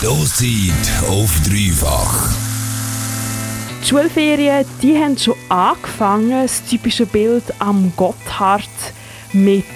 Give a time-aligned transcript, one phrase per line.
[0.00, 2.30] Stoßzeit auf dreifach.
[3.82, 6.30] Die Schulferien die haben schon angefangen.
[6.30, 8.62] Das typische Bild am Gotthard
[9.34, 9.66] mit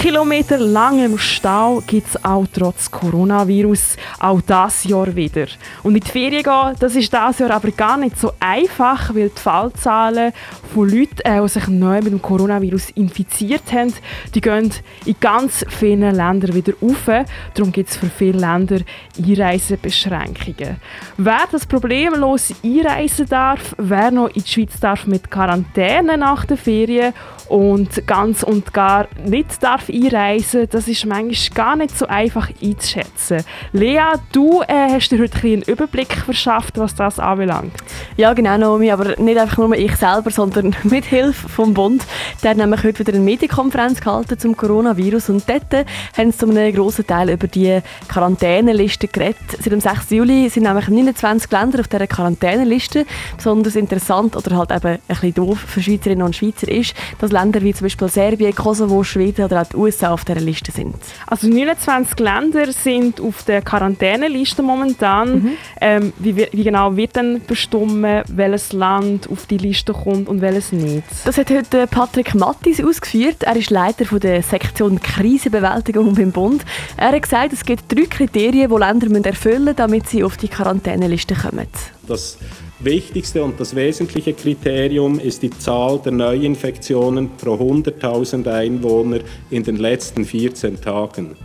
[0.00, 5.46] kilometerlangem Stau gibt es auch trotz Coronavirus auch das Jahr wieder.
[5.82, 9.28] Und in die Ferien gehen, das ist das Jahr aber gar nicht so einfach, weil
[9.28, 10.32] die Fallzahlen
[10.72, 13.92] von Leuten, äh, die sich neu mit dem Coronavirus infiziert haben,
[14.34, 14.72] die gehen
[15.04, 17.26] in ganz vielen Ländern wieder auf.
[17.52, 18.78] Darum gibt es für viele Länder
[19.18, 20.76] Einreisebeschränkungen.
[21.18, 26.56] Wer das problemlos einreisen darf, wer noch in die Schweiz darf mit Quarantäne nach den
[26.56, 27.12] Ferien
[27.50, 33.44] und ganz und gar nicht darf einreisen, das ist manchmal gar nicht so einfach einzuschätzen.
[33.72, 34.00] Lea,
[34.32, 37.72] du äh, hast dir heute einen Überblick verschafft, was das anbelangt.
[38.16, 42.04] Ja, genau, Naomi, aber nicht einfach nur ich selber, sondern mit Hilfe vom Bund.
[42.44, 46.48] Der hat nämlich heute wieder eine Medienkonferenz gehalten zum Coronavirus und dort haben sie zu
[46.48, 49.38] einem grossen Teil über die Quarantäneliste geredet.
[49.58, 50.10] Seit dem 6.
[50.10, 53.06] Juli sind nämlich 29 Länder auf dieser Quarantäneliste.
[53.36, 57.62] Besonders interessant oder halt eben ein bisschen doof für Schweizerinnen und Schweizer ist, dass Länder
[57.62, 60.94] wie zum Beispiel Serbien, Kosovo, Schweden oder auch die USA auf dieser Liste sind.
[61.26, 65.32] Also 29 Länder sind auf der Quarantäneliste momentan.
[65.32, 65.52] Mhm.
[65.80, 70.72] Ähm, wie, wie, genau wird dann bestimmen, welches Land auf die Liste kommt und welches
[70.72, 71.04] nicht?
[71.24, 73.42] Das hat heute Patrick Mattis ausgeführt.
[73.44, 76.64] Er ist Leiter von der Sektion Krisenbewältigung beim Bund.
[76.96, 80.48] Er hat gesagt, es gibt drei Kriterien, die Länder erfüllen müssen, damit sie auf die
[80.48, 81.66] Quarantäneliste kommen.
[82.06, 82.38] Das
[82.84, 89.76] wichtigste und das wesentliche Kriterium ist die Zahl der Neuinfektionen pro 100.000 Einwohner in den
[89.76, 91.36] letzten 14 Tagen.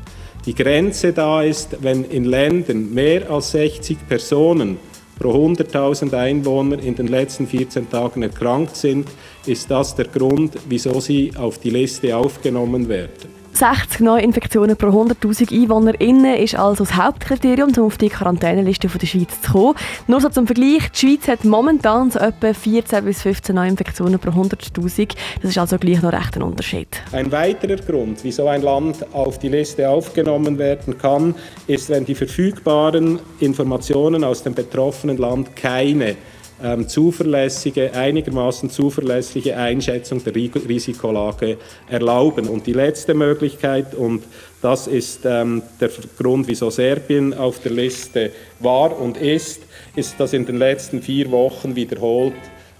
[0.45, 4.77] Die Grenze da ist, wenn in Ländern mehr als 60 Personen
[5.17, 9.07] pro 100.000 Einwohner in den letzten 14 Tagen erkrankt sind,
[9.45, 13.44] ist das der Grund, wieso sie auf die Liste aufgenommen werden.
[13.55, 19.41] 60 Neuinfektionen pro 100.000 EinwohnerInnen ist also das Hauptkriterium, um auf die Quarantäneliste der Schweiz
[19.41, 19.75] zu kommen.
[20.07, 24.31] Nur so zum Vergleich, die Schweiz hat momentan so etwa 14 bis 15 Neuinfektionen pro
[24.31, 25.15] 100.000.
[25.41, 26.89] Das ist also gleich noch recht ein Unterschied.
[27.13, 31.33] Ein weiterer Grund, wieso ein Land auf die Liste aufgenommen werden kann,
[31.67, 36.15] ist, wenn die verfügbaren Informationen aus dem betroffenen Land keine
[36.63, 41.57] ähm, zuverlässige, einigermaßen zuverlässige Einschätzung der Risikolage
[41.89, 42.47] erlauben.
[42.47, 44.23] Und die letzte Möglichkeit, und
[44.61, 49.63] das ist ähm, der Grund, wieso Serbien auf der Liste war und ist,
[49.95, 52.33] ist, dass in den letzten vier Wochen wiederholt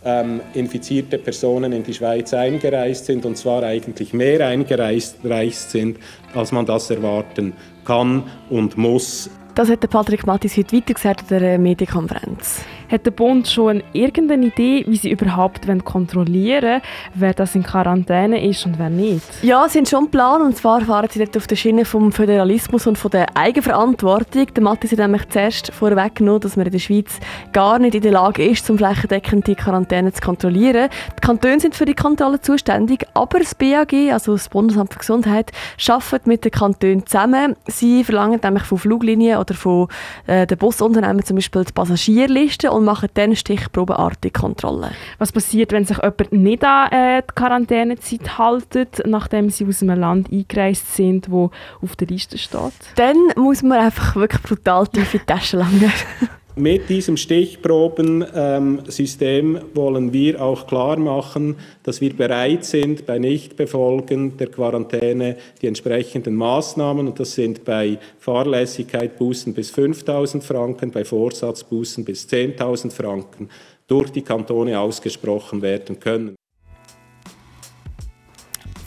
[0.03, 5.97] ähm, infizierte Personen in die Schweiz eingereist sind und zwar eigentlich mehr eingereist sind,
[6.33, 7.53] als man das erwarten
[7.83, 9.29] kann und muss.
[9.55, 12.61] Das hat Patrick Mattis heute weitergesagt in der Medienkonferenz.
[12.89, 16.81] Hat der Bund schon irgendeine Idee, wie sie überhaupt kontrollieren wollen,
[17.13, 19.23] wer das in Quarantäne ist und wer nicht?
[19.41, 20.41] Ja, sie haben schon einen Plan.
[20.41, 24.47] Und zwar fahren sie dort auf der Schiene vom Föderalismus und von der Eigenverantwortung.
[24.53, 27.19] Der Mattis hat nämlich zuerst vorweggenommen, dass man in der Schweiz
[27.51, 30.89] gar nicht in der Lage ist, um flächendeckend die Quarantäne zu kontrollieren.
[31.17, 35.51] Die Kantone sind für die Kontrolle zuständig, aber das BAG, also das Bundesamt für Gesundheit,
[35.87, 37.55] arbeitet mit den Kantonen zusammen.
[37.67, 39.87] Sie verlangen nämlich von Fluglinien oder von
[40.27, 44.91] äh, den Busunternehmen zum Beispiel die Passagierliste und machen dann stichprobenartige Kontrollen.
[45.17, 49.97] Was passiert, wenn sich jemand nicht an äh, die Quarantänezeit hält, nachdem sie aus einem
[49.99, 52.73] Land eingereist sind, wo auf der Liste steht?
[52.95, 55.91] Dann muss man einfach wirklich brutal tief in die Tasche langen.
[56.57, 64.47] Mit diesem Stichprobensystem wollen wir auch klar machen, dass wir bereit sind, bei Nichtbefolgen der
[64.47, 72.05] Quarantäne die entsprechenden Maßnahmen, und das sind bei Fahrlässigkeit Bußen bis 5.000 Franken, bei Vorsatzbußen
[72.05, 73.49] bis 10.000 Franken,
[73.87, 76.37] durch die Kantone ausgesprochen werden können.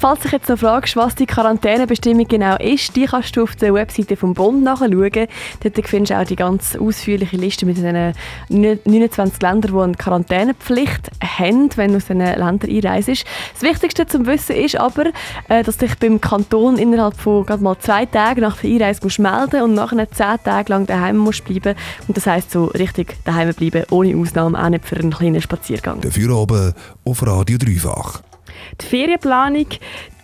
[0.00, 3.74] Falls dich jetzt noch fragst, was die Quarantänebestimmung genau ist, die kannst du auf der
[3.74, 5.26] Webseite vom Bund nachschauen.
[5.60, 8.14] Dort findest du auch die ganz ausführliche Liste mit den
[8.48, 13.08] 29 Ländern, die eine Quarantänepflicht haben, wenn du aus diesen Ländern einreist.
[13.08, 15.06] Das Wichtigste zum Wissen ist aber,
[15.48, 19.18] äh, dass dich beim Kanton innerhalb von gerade mal zwei Tagen nach der Einreise musst
[19.18, 21.74] melden und nachher zehn Tage lang daheim musst bleiben.
[22.06, 26.00] Und das heisst so richtig daheim bleiben, ohne Ausnahme, auch nicht für einen kleinen Spaziergang.
[26.02, 26.72] Dafür oben
[27.04, 28.22] auf Radio Dreifach.
[28.80, 29.66] Die Ferienplanung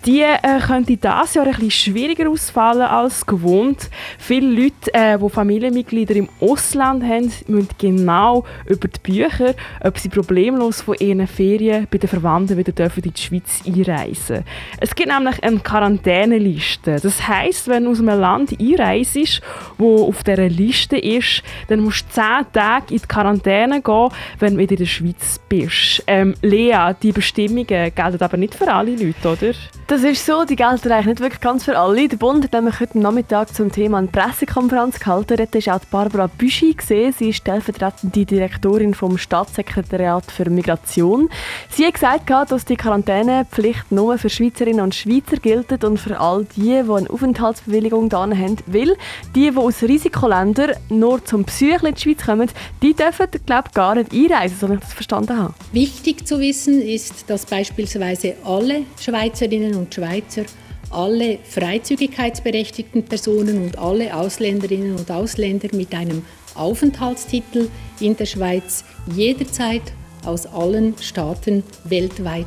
[0.07, 3.89] die äh, könnte dieses Jahr ein bisschen schwieriger ausfallen als gewohnt.
[4.19, 10.09] Viele Leute, äh, die Familienmitglieder im Ausland haben, müssen genau über die Bücher, ob sie
[10.09, 14.45] problemlos von ihren Ferien bei den Verwandten wieder dürfen in die Schweiz einreisen
[14.81, 16.97] Es gibt nämlich eine Quarantäneliste.
[17.01, 19.41] Das heisst, wenn du aus einem Land einreist,
[19.79, 24.09] wo auf dieser Liste ist, dann musst du 10 Tage in die Quarantäne gehen,
[24.39, 26.03] wenn du wieder in der Schweiz bist.
[26.07, 29.55] Ähm, Lea, die Bestimmungen gelten aber nicht für alle Leute, oder?
[29.95, 32.09] Das ist so, die gelten eigentlich nicht wirklich ganz für alle.
[32.09, 35.37] Der Bund hat nämlich heute Nachmittag zum Thema eine Pressekonferenz gehalten.
[35.37, 37.15] Dort ist auch Barbara Büschi gesehen.
[37.17, 41.31] Sie ist stellvertretende Direktorin vom Staatssekretariat für Migration.
[41.71, 46.45] Sie hat gesagt, dass die Quarantänepflicht nur für Schweizerinnen und Schweizer gilt und für all
[46.57, 48.57] die, die eine Aufenthaltsbewilligung da haben.
[48.67, 48.97] Weil
[49.37, 52.51] die, die aus Risikoländern nur zum Psyche in die Schweiz kommen,
[52.83, 55.55] die dürfen, glaube ich, gar nicht einreisen, so ich das verstanden habe.
[55.71, 60.45] Wichtig zu wissen ist, dass beispielsweise alle Schweizerinnen Schweizerinnen und Schweizer,
[60.91, 67.69] alle freizügigkeitsberechtigten Personen und alle Ausländerinnen und Ausländer mit einem Aufenthaltstitel
[68.01, 68.85] in der Schweiz
[69.15, 69.83] jederzeit
[70.25, 72.47] aus allen Staaten weltweit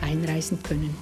[0.00, 0.94] einreisen können.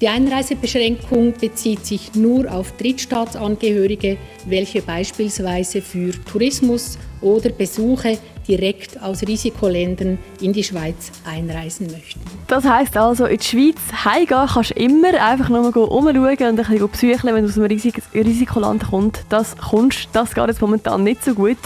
[0.00, 4.16] Die Einreisebeschränkung bezieht sich nur auf Drittstaatsangehörige,
[4.46, 8.18] welche beispielsweise für Tourismus oder Besuche
[8.48, 12.20] direkt aus Risikoländern in die Schweiz einreisen möchten.
[12.46, 16.56] Das heisst also, in die Schweiz heimgehen kannst du immer einfach nur umschauen und ein
[16.56, 19.24] bisschen besuchen, wenn du aus einem Risik Risikoland kommst.
[19.28, 21.58] Das kommst, das geht jetzt momentan nicht so gut.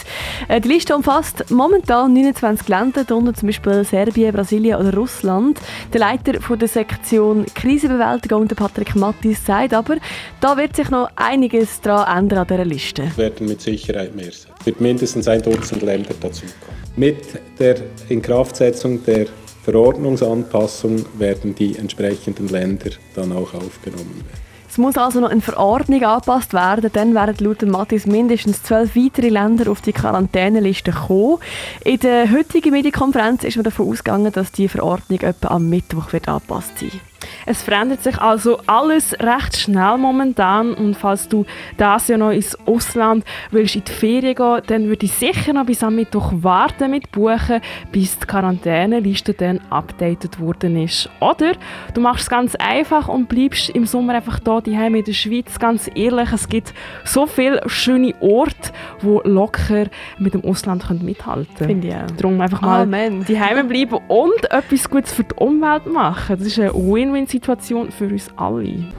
[0.49, 5.61] Äh, die Liste umfasst momentan 29 Länder, darunter zum Beispiel Serbien, Brasilien oder Russland.
[5.93, 9.97] Der Leiter von der Sektion Krisenbewältigung, der Patrick Mattis, sagt aber,
[10.41, 13.03] da wird sich noch einiges daran ändern an dieser Liste.
[13.03, 14.53] Es werden mit Sicherheit mehr sein.
[14.61, 16.74] Es wird mindestens ein Dutzend Länder dazukommen.
[16.97, 17.19] Mit
[17.59, 17.77] der
[18.09, 19.27] Inkraftsetzung der
[19.65, 24.45] Verordnungsanpassung werden die entsprechenden Länder dann auch aufgenommen werden.
[24.75, 29.29] Es muss also noch eine Verordnung angepasst werden, dann werden laut Matthias mindestens zwölf weitere
[29.29, 31.39] Länder auf die Quarantäneliste kommen.
[31.85, 36.27] In der heutigen Medienkonferenz ist man davon ausgegangen, dass die Verordnung etwa am Mittwoch wird
[36.27, 37.14] angepasst sein wird.
[37.47, 41.45] Es verändert sich also alles recht schnell momentan und falls du
[41.77, 45.67] das ja noch ins Ausland willst in die Ferien gehen, dann würde ich sicher noch
[45.67, 47.61] bis am Mittwoch warten mit Buchen,
[47.93, 51.09] bis die Quarantäneliste dann updated worden ist.
[51.21, 51.53] Oder
[51.95, 55.59] du machst es ganz einfach und bleibst im Sommer einfach da daheim in der Schweiz.
[55.59, 56.75] Ganz ehrlich, es gibt
[57.05, 59.87] so viele schöne Orte, wo locker
[60.19, 61.71] mit dem Ausland mithalten können.
[61.71, 62.11] Finde ich auch.
[62.17, 66.37] Darum einfach mal daheim bleiben und etwas Gutes für die Umwelt machen.
[66.39, 68.93] Das ist ein Win-Win Win-Situation für uns alle.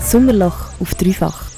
[0.00, 1.51] Sommerloch auf dreifach.